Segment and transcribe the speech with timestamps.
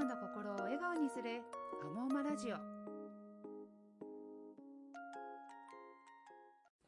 [0.00, 1.44] マの心を笑顔にする。
[1.84, 2.56] アモーマラジオ。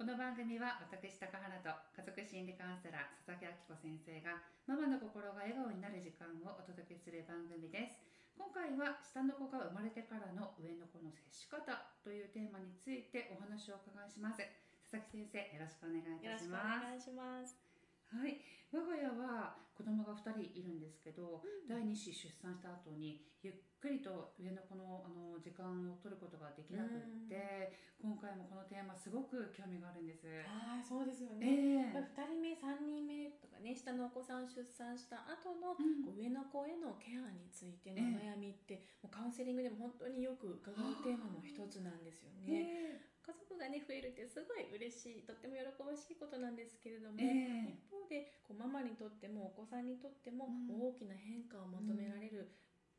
[0.00, 8.00] この番組は私高原と家族心理カウンセラー佐々木明子先生がママの心が笑顔になる時間をお届けする番組です。
[8.32, 11.68] 今回は下の子が生まれてからの上の子の接し方
[12.00, 14.40] というテーマについてお話をお伺いします。
[14.88, 16.80] 佐々木先生よろしくお願いいたします。
[16.80, 17.71] お願いします
[18.12, 18.36] はい。
[18.72, 30.24] 我が家は子供が2人いるんですけど、うん、第2子出産した後にゆっくりと上の子のあの時間を取ることができなくって、うん、今回もこのテーマすごく興味があるんです。
[30.24, 49.82] はいそうですよね、えー、2人目3人目とかね下のお子さん出産した後の、うん、上の子へのケアについての悩みって、えー、もうカウンセリングでも本当によく伺うテーマの一つなんですよね、えー家族がね増えるってすごい嬉しいとっても喜ばしいことなんですけれども、えー、一方でこうママにとってもお子さん。
[49.92, 52.48] にとっても大きな変化を求められる、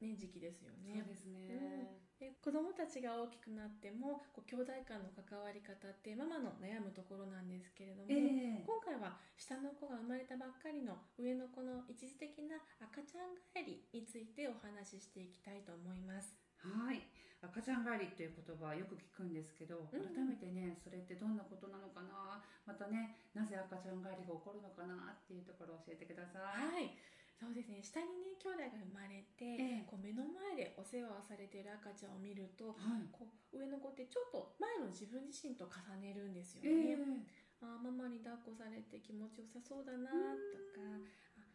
[0.01, 0.99] ね、時期ですよね。
[0.99, 16.35] そうですね、うん、で子供たちが大きくなってもこう兄弟間の関わり方ってママの悩むところなんですけれども、えー、今回は下の子が生まれたばっかりの上の子の一時的な赤ちゃん帰りについてお話ししていきたいと思います。
[16.59, 17.01] はい
[17.43, 22.39] 赤ちゃん帰りっていう言葉はよく聞くんですけど、改めてねそれってどんなことなのかな？
[22.65, 26.71] またねなぜ赤ちゃん帰りが起こるのかなっていうところを教えてください。
[26.71, 26.95] はい。
[27.35, 27.83] そうですね。
[27.83, 41.03] 下にね兄弟が生まれて、えこう目の前でお世話をされている赤ちゃんを見ると、はい、こう上の子ってちょっと前の自分自身と重ねるんですよね、えー、あママに抱っこされて気持ちよさそうだなとか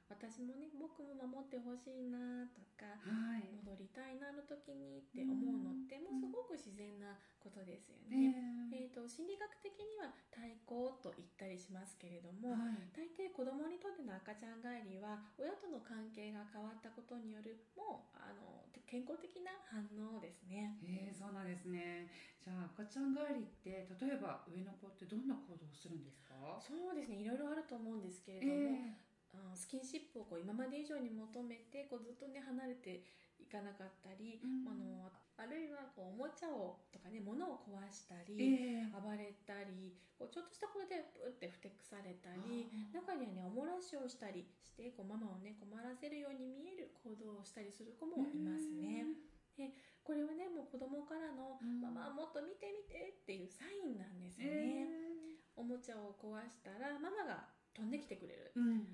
[0.09, 8.33] 私もね僕も守ってほしいなとか、はい、戻りたいなの時にって思うのってもうすごく自然なことですよね。
[8.73, 8.89] え。
[8.89, 20.81] ーと、心理学的には対抗と言ったりしますけれども、はい、大抵子供にとっての赤ちゃん帰りは親との関係が変わったことによるもうあの健康的な反応ですね。
[20.83, 22.09] えー、そうなんですね。
[22.41, 26.35] じゃあ赤ちゃん帰りって例えば上の子ってどんな行動をするんですか？
[26.57, 27.21] そうですね。
[27.21, 29.08] いろいろあると思うんですけれども、えーあ
[29.59, 33.03] スキンシップをこう今まで以上に求めてこうずっとね離れて
[33.43, 49.07] いかなかったり、うん、あのあるいはこうおもちゃをとかね物を壊したり、えー、暴れたりこうちょっとしたことでプってふてくされたり中にはねおもらしをしたりしてこうママをね困らせるように見える行動をしたりする子もいますね。
[49.59, 49.75] で
[50.07, 58.87] これはねもう子供からの、うん、ママもっと見て見てっていうサインなんですよね、えー、おもちゃを壊したらママが飛んできてくれる、うん、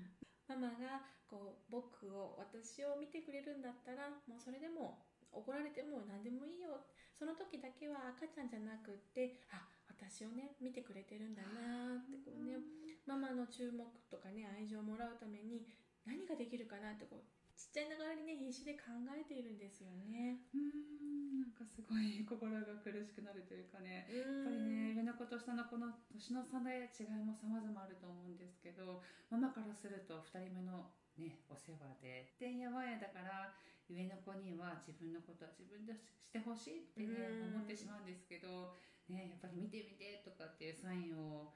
[0.47, 5.01] ママがこう僕を私を見てくれるんだったらもうそれでも
[5.31, 6.85] 怒られても何でもいいよ。
[7.17, 12.59] その時だけは赤ちゃんじゃなくってあ私をね見てくれてるんだなってこうね
[13.07, 15.63] ママの注目とかね愛情をもらうために
[16.05, 20.43] 何ができるかなってこうちっちゃいながらにね必死で考えているんですよね。
[20.53, 33.55] うんなんかすごい心が苦しくなるというかねやっぱりね上の子と下の子の年の差で違いも様々あると思うんですけどママからすると2人目のね、お世話でてんやわんやだから
[33.87, 38.75] 上の子には自分のことは自分でしてほしいってね思ってしまうんですけど、
[39.07, 41.55] ね、やっぱり見て見てとかっていうサインを、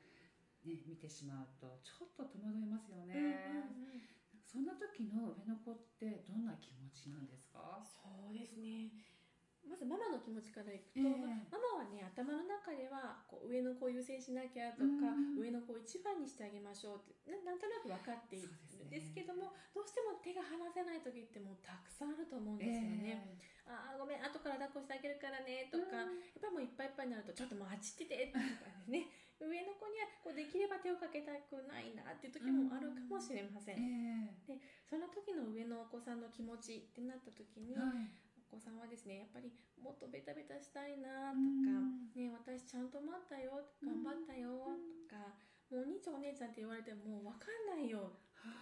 [0.64, 3.68] ね、見てしまうとちょっと戸惑いますよね。
[4.50, 7.78] そんな時の上の子ってどんな気持ちなんですか？
[7.86, 8.90] そうですね。
[9.62, 23.22] まずママの気持ちからいくと、えー、ママはね頭の中ではこう上の子を優先しなきゃとか、上の子を一番にしてあげましょうってなんとなく分かっているんですけども、ね、どうしても手が離せない時ってもうたくさんあると思うんですよね。
[23.22, 29.06] えー、ああごめん後から抱っこしてあげるからねとか、やっぱりもういっぱいいっぱいになるとちょっともうあっちっててとかですね
[29.40, 33.80] 上の子にはこうできれば手をかけたくないなっていう時もあるかもしれません。
[33.80, 38.12] えー、でその時の上のお子さんの気持ちってなった時に、はい。
[38.52, 41.70] お子さんはですねやっぱりもっとベタベタしたいなとか、
[42.18, 44.74] ね、私ちゃんと待ったよ頑張ったよ
[45.06, 45.38] とか、
[45.70, 48.18] もうお兄ちゃんお姉ちゃんって言われても分かんないよ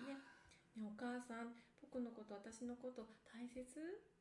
[0.06, 0.20] ね。
[0.76, 3.64] ねお母さん僕のこと私のこと大切？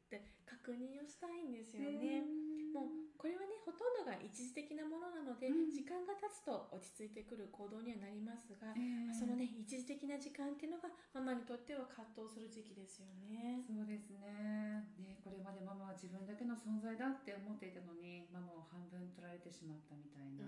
[0.07, 2.23] って確認をしたいんですよね。
[2.71, 13.65] もうこれはねほとんどが一時的なものなので、うん、時間が経つと落ち着いてくる行動にはなりますが、えー、そのね一時的な時間っていうのがママにとっては葛藤する時期ですよね。
[13.67, 14.87] そうですね。
[15.01, 20.47] ねこれまでママは自分だけの存在だって思っていたのにママを半分取られてしまったみたいな、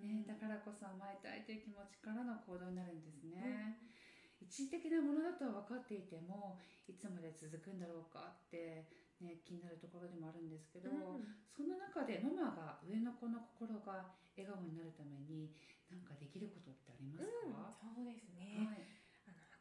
[0.00, 3.76] ね、だからこそ甘えたいという気持ちからの行動になるんですね。
[3.82, 4.03] うん
[4.44, 8.84] 一時的なものだとは分かっていてもいつまで続くんだろうかって、
[9.24, 15.48] ね、気になるところでもあるんですけど、うん、その中でママが上の子の心が笑顔になるために
[15.88, 18.93] 何かできることってありますか、うん、そうですね、はい、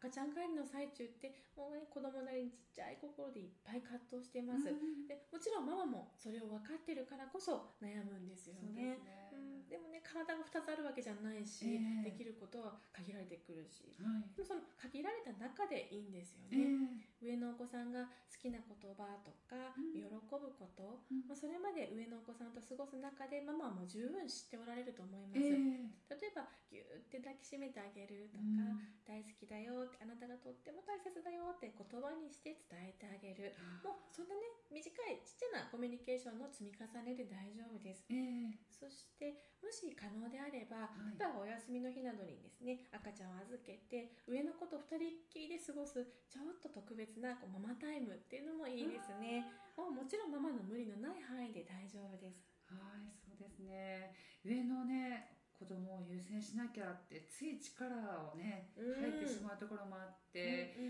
[0.03, 5.07] 赤ちちゃん帰りの最中ってもうね子供なりにちっちゃい心でいっぱい葛藤してます、うん。
[5.07, 9.00] でもちろんママもそれを分かってるからこそ悩むんですよね。
[9.00, 9.31] ね。
[9.31, 12.11] うん、でもね体が2つあるわけじゃないし、ええ。
[12.11, 13.95] できることは限られてくるし。
[14.03, 14.27] はい。
[14.35, 19.95] でもその限られた中でいいんですよえね、え上のお子さんが好きな言葉とか、うん。
[19.95, 21.23] 喜ぶこと、うん。
[21.25, 25.87] まあ、それまで上のお子さんと過ごす中でママはもう十分知っておられると思います、え
[26.19, 28.99] 例えばぎゅーって抱きしめてあげるとか、うん。
[29.07, 33.55] 大好きだよってあなたがとっても大切だよって言葉にして伝えてあげる。
[33.83, 34.41] もうそんなね
[34.71, 38.05] 短いちっちゃなコミュニケーションの積み重ねで大丈夫です。
[38.09, 38.22] ええ
[38.83, 39.31] そして
[39.63, 41.15] もし可能であれば、はい。
[41.15, 49.47] 例えばお休みの日などにですね赤ちゃんを預けて上の子と2人っきりで過ごすちょっと特別なこうママタイムっていうのもいいですね。
[49.80, 52.44] もうもちろんママの無理のない範囲で大丈夫です。
[52.68, 54.12] はいそうですね。
[54.44, 57.88] 上のね子供を優先しなきゃってつい力
[58.36, 59.00] をねうん。
[59.00, 60.82] 入ってしまうところもあって、う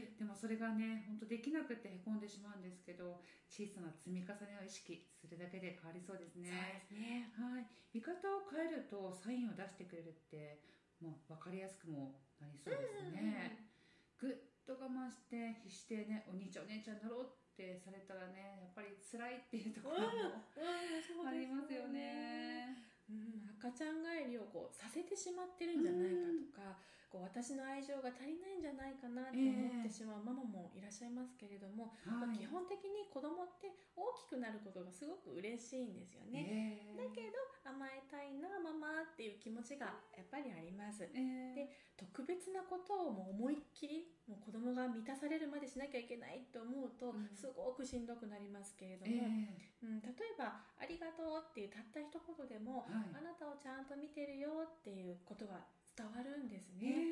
[0.43, 7.31] それがね本当できなくてへこんでしまうんですけど小さな積み重ねを意識するだけで変わりそうですそうねですね。
[7.39, 7.71] はい。
[7.95, 10.59] 見方を変えるとサインを出してくれるって
[10.99, 13.71] もう分かりやすくもなりそうですね、
[14.19, 14.35] ぐっ
[14.67, 21.23] と我慢して必死でねお兄ちゃんお姉ちゃんになろうってされたらねやっぱり辛いっていうところもうん。
[21.23, 22.83] ありますよね。
[23.07, 36.81] うん、赤ちゃん帰りをこうさせてしまってるんじゃないかとか、こう私の愛情が足りないんじゃないかなって思ってしまうママもいらっしゃいますけれども、まあはい基本的に子供って大きくなることがすごく嬉しいんですよね。
[36.81, 41.05] えだけど甘えたいなママっていう気持ちがやっぱりあります。
[41.13, 47.29] えで特別なことをもう思いっきりもう子供が満たされるまでしなきゃいけないと思うとうん。
[47.37, 49.85] すごくしんどくなりますけれどえも、え。
[49.85, 53.13] うん、例えば「ありがとう」っていうたった一言でも、はい。
[53.13, 55.61] あなたをちゃんと見てるよっていうことが
[55.95, 57.07] 伝わるんですえね、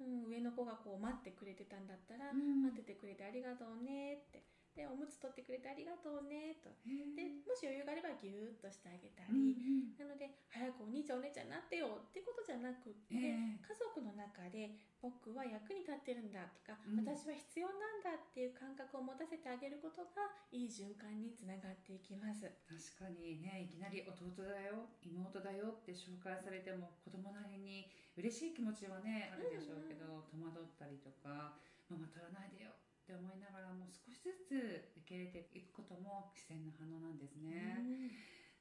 [0.00, 0.04] え。
[0.04, 2.62] うん、上の子がこう待ってくれてたんだったら、うん。
[2.62, 4.44] 待っててくれてありがとうねって。
[4.74, 6.70] でおむつ取ってくれてありがとうねと。
[7.16, 9.98] でもし余裕があればギューッとしてあげたり、うん。
[9.98, 13.58] なので早くお兄ちゃんお姉ちゃんになってよってことじゃなくって、ええ。
[13.58, 17.02] 家族の中で僕は役に立ってるんだとか、うん。
[17.02, 22.46] 私は必要なんだっていう感覚を持たせてあげることがいい循環につながっていきます。
[22.70, 31.58] 確かにねいきなり弟だよ妹だよって紹介されても子供なりに嬉しい気持ちはねあるでしょうけど、戸惑ったりとか
[31.90, 37.80] ママ取らないでよって思いながらも少しずつ受け入れていくことも自然な反応なんですね、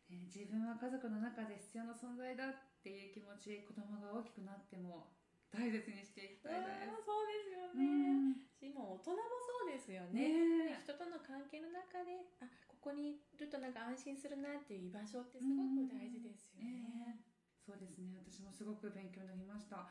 [0.09, 5.11] ね自分は家族の中で必要な存在だっていう気持ち子供が大きくなっても
[5.51, 7.77] 大切にしていきたいであーそうですよす。
[7.79, 8.35] ね。
[8.51, 10.75] しもう大人もそうですよね。
[10.75, 10.75] ね。
[10.75, 17.23] え人との関係の中で、あ、ここにいるとなんか安心するなっていう居場所ってすごく大事ですよね。
[17.63, 18.19] そうですね。
[18.19, 19.87] 私もすごく勉強になりました。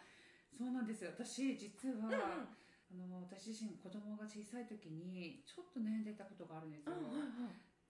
[0.52, 1.04] そうなんです。
[1.04, 2.48] 私実は、うん
[2.86, 6.94] あの私自身子供が小さい時にちょっと悩んでたことがあるんですよ、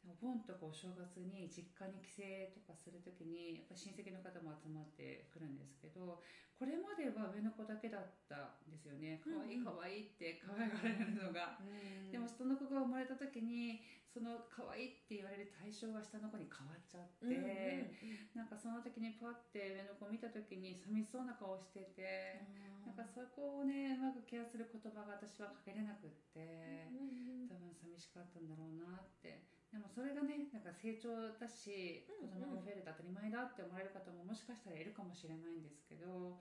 [0.06, 2.23] お盆とかお正月に実家に帰省
[2.55, 6.23] とかする時にやっぱ親戚の方も集まってくるんですけど
[6.56, 9.20] これまでは上の子だけだったんですよね。
[9.20, 9.76] 可愛いうんうん。
[9.76, 18.32] 可愛いって可愛がられるのが、うんでもその子が生まれた時にその可愛いって言われる対象が下の子に変わっちゃって、うんうんうん。
[18.32, 22.41] なんかその時にパッて上の子を見た時に寂しそうな顔してて、
[22.88, 26.88] なんかそこをねうまくケアする言葉が私はかけれなくって、
[27.52, 36.40] 多分寂しかったんだろうなってでもそれがねなんか成長だし子供も増えると当たり前だって思われる方ももしかしたらいるかもしれないんですけど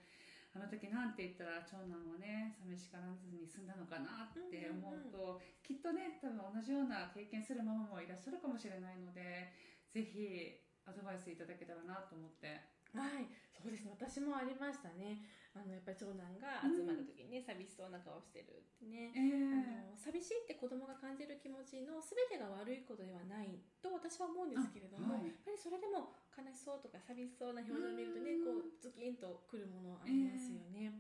[0.56, 9.52] あの時なんて言ったら長男はね寂しからずに済んだのかなって思うと、きっとね多分同じような経験するママもいらっしゃるかもしれないので
[9.92, 10.56] ぜひ
[10.88, 12.62] アドバイスいただけたらなと思って。
[12.96, 13.92] はい、そうですね。
[13.92, 15.28] 私もありましたね。
[15.52, 19.12] あのやっぱり長男が集まる時にね、寂しそうな顔してるってね。
[19.12, 19.55] えあ
[19.96, 25.32] の寂しいって子供が感じる気持ちの全てが悪いことではないと私は思うんですけれども、はい。
[25.32, 31.00] やっぱりそれでも悲しそうとか寂しそうな表情を見るとね、こうズキンとくるものありますよね。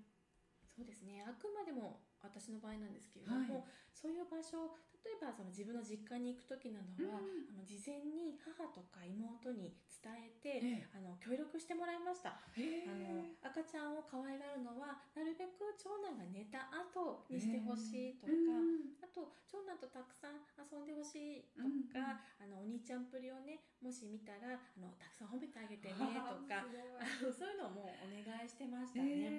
[0.71, 1.23] そうですね。
[1.23, 3.63] あくまでも私の場合なんですけれども、はい。
[3.91, 4.71] そういう場所
[5.05, 7.51] 例えばその自分の実家に行く時などは、うん。
[7.51, 12.35] あの事前に母とか妹に伝えて、えあの協力してもらいました。
[12.59, 18.99] えあの赤ちゃんを可愛がるのはなるべく長男が寝た後にしてほしいとか、うん。
[18.99, 29.31] あと長男とたくさん遊んでほしいとうんか、あのお兄ちゃんぷりをねもし見たらあのたくさん褒めてあげてねとかあのそういうのもお願いしてましたね。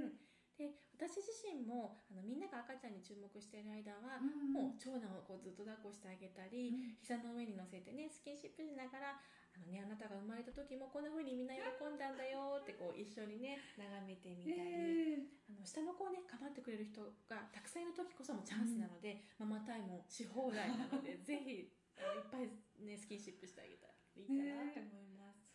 [0.00, 0.16] うん、
[0.56, 4.18] で私自身もあのみんなが赤ちゃんに注目している間は、
[4.50, 9.20] もう長男をこうずっと抱っこしてあげたり、膝の上に乗せてねスキンシップしながら
[9.58, 15.18] ああのね、あなたが生まれた時もこんな風にみんな喜んだんだよ ってこう一緒にね眺めてみたり、え
[15.50, 21.70] あの下の子をね構ってくれる人がたくさんいる時こそもチャンスなので、ママタイムし放題なので ぜひいっ
[22.30, 22.48] ぱい
[22.78, 25.07] ねスキンシップしてあげたらいいかなと思います。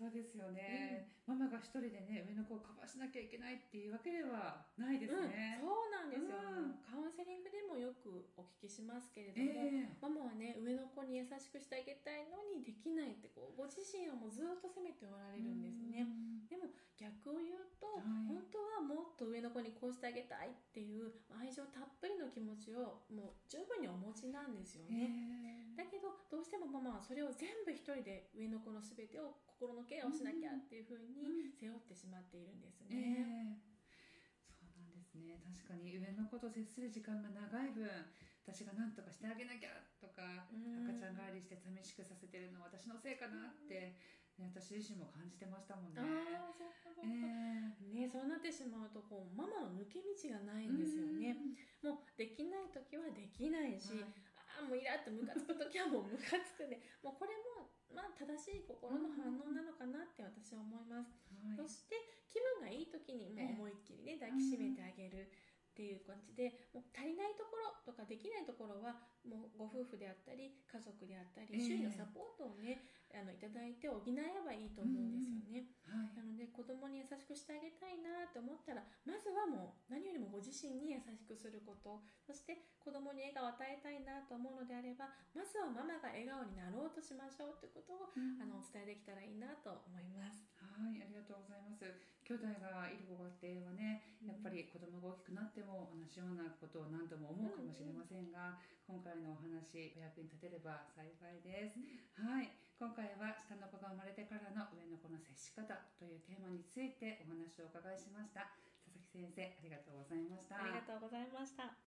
[0.04, 6.84] そうですよね、ママが一人でね上の子をカバーしなきゃいけないっていうわけではないですね、うん、そうなんですよ、うん。
[6.84, 9.96] カウンセリングでもよくお聞きしますけれどえも、え。
[10.04, 18.28] ママはね上の子に優しくしてあげたいのにできないってこうご自身をもうずっと責めておられるんですね、うんでも逆を言うと、はい。
[18.28, 33.58] 本当はもっと上の子にこうしてあげたいっていう愛情たっぷりの気持ちをもう十分にお持ちなんですよえね、えだけどどうしてもママはそれを全部一人で上の子の全てを心のケアをしなきゃっていうふうに背負ってしまっているんですえね。
[33.58, 33.74] え。
[34.54, 35.42] そうなんですね。
[35.42, 37.90] 確かに上の子と接する時間が長い分
[38.44, 39.72] 私が何とかしてあげなきゃ
[40.04, 40.84] とか、うん。
[40.84, 43.96] 赤ちゃん帰りして寂しくさせてるのは私のせいかなって、
[44.44, 46.04] ね私自身も感じてましたもんね。
[46.04, 48.04] ああそうかそうか、ええ。
[48.04, 51.40] ねそうなってしまうとこうママの抜け道がないんですよね。
[51.80, 54.12] もうできない時はできないし、はい。
[54.60, 61.58] ああもうイラッとムカつく時はもうムカつくねもうこれもまあ正しい心の反応なのかなって私は思います、はい。
[61.58, 61.96] そして
[62.30, 65.34] 気分がいい時にもう思いっきりね抱きしめてあげる
[65.74, 71.64] っていう感じでもう足りないところとかできないところはもうご夫婦であったり家族であったりええ。
[71.64, 72.84] 周囲のサポートをね
[73.16, 76.18] あのいただいて補えばいいと思うんですよね、はい。
[76.18, 82.04] なので子供に優しくしてあげたいなと思ったらまずはもう何よりもご自身に優しくすること。
[82.26, 88.42] そして子供に笑顔を与えたいなと思うのであればまずはママが笑顔になろうとしましょうということをうん。
[88.42, 90.50] あのお伝えできたらいいなと思います。
[90.58, 91.86] はい、ありがとうございます。
[92.34, 98.58] 兄弟がいるご家庭はね、やっぱり子供が大きくなっても同じようなことを何度も思うかもしれませんが、
[98.90, 101.78] 今回のお話お役に立てれば幸いです。
[102.18, 108.50] はい、今回は下の子が生まれてからの上の子の接し方というテーマについてお話をお伺いしました。
[108.82, 110.58] 佐々木先生、ありがとうございました。
[110.58, 111.86] ありがとうございました。